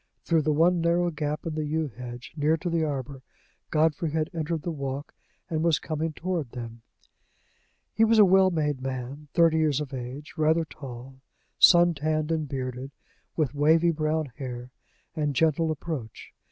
Through 0.23 0.41
the 0.41 0.51
one 0.51 0.81
narrow 0.81 1.11
gap 1.11 1.45
in 1.45 1.53
the 1.53 1.63
yew 1.63 1.87
hedge, 1.89 2.31
near 2.35 2.57
to 2.57 2.71
the 2.71 2.83
arbor, 2.83 3.21
Godfrey 3.69 4.09
had 4.09 4.31
entered 4.33 4.63
the 4.63 4.71
walk, 4.71 5.13
and 5.47 5.61
was 5.63 5.77
coming 5.77 6.11
toward 6.11 6.53
them. 6.53 6.81
He 7.93 8.03
was 8.03 8.17
a 8.17 8.25
well 8.25 8.49
made 8.49 8.81
man, 8.81 9.27
thirty 9.35 9.59
years 9.59 9.79
of 9.79 9.93
age, 9.93 10.33
rather 10.37 10.65
tall, 10.65 11.21
sun 11.59 11.93
tanned, 11.93 12.31
and 12.31 12.49
bearded, 12.49 12.89
with 13.35 13.53
wavy 13.53 13.91
brown 13.91 14.31
hair, 14.37 14.71
and 15.15 15.35
gentle 15.35 15.69
approach. 15.69 16.31